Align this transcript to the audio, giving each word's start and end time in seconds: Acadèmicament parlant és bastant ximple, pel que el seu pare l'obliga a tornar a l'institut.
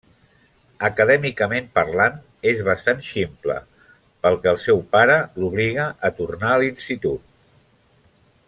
Acadèmicament 0.87 1.67
parlant 1.75 2.15
és 2.53 2.63
bastant 2.71 3.03
ximple, 3.09 3.59
pel 4.25 4.41
que 4.47 4.51
el 4.53 4.59
seu 4.67 4.83
pare 4.99 5.19
l'obliga 5.43 5.89
a 6.11 6.15
tornar 6.23 6.53
a 6.57 6.61
l'institut. 6.65 7.33